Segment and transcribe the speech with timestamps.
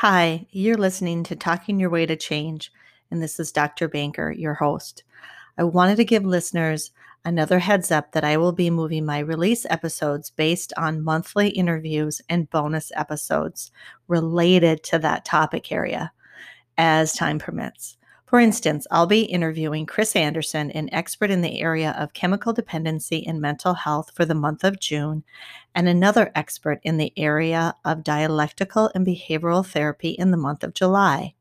[0.00, 2.70] Hi, you're listening to Talking Your Way to Change,
[3.10, 3.88] and this is Dr.
[3.88, 5.04] Banker, your host.
[5.56, 6.90] I wanted to give listeners
[7.24, 12.20] another heads up that I will be moving my release episodes based on monthly interviews
[12.28, 13.72] and bonus episodes
[14.06, 16.12] related to that topic area
[16.76, 17.96] as time permits.
[18.26, 23.24] For instance, I'll be interviewing Chris Anderson, an expert in the area of chemical dependency
[23.24, 25.22] and mental health for the month of June,
[25.76, 30.74] and another expert in the area of dialectical and behavioral therapy in the month of
[30.74, 31.34] July.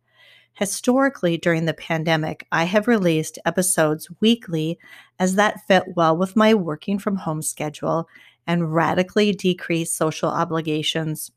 [0.53, 4.77] Historically, during the pandemic, I have released episodes weekly
[5.17, 8.07] as that fit well with my working from home schedule
[8.45, 11.31] and radically decreased social obligations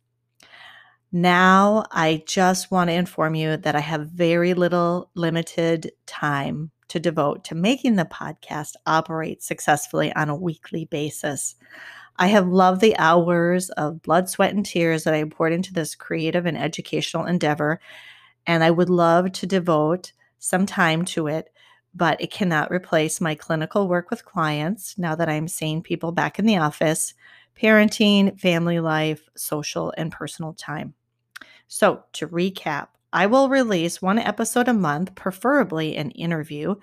[1.11, 7.01] now, I just want to inform you that I have very little limited time to
[7.01, 11.55] devote to making the podcast operate successfully on a weekly basis.
[12.17, 15.95] I have loved the hours of blood, sweat, and tears that I poured into this
[15.95, 17.81] creative and educational endeavor,
[18.47, 21.51] and I would love to devote some time to it,
[21.95, 26.39] but it cannot replace my clinical work with clients now that I'm seeing people back
[26.39, 27.15] in the office,
[27.61, 30.95] parenting, family life, social, and personal time.
[31.67, 36.77] So, to recap, I will release one episode a month, preferably an interview,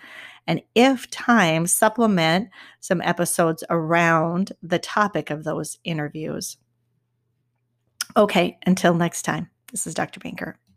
[0.47, 6.57] and if time, supplement some episodes around the topic of those interviews.
[8.17, 10.19] Okay, until next time, this is Dr.
[10.19, 10.57] Banker.